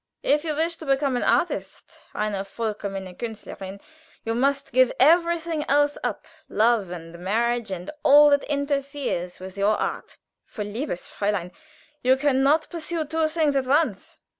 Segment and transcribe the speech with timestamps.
[0.23, 3.79] If you choose to become an artist, eine vollkommene Künstlerin,
[4.25, 9.75] you must give everything else up love and marriage and all that interferes with your
[9.75, 11.51] art, for, liebes Fräulein,
[12.01, 14.17] you can not pursue two things at once."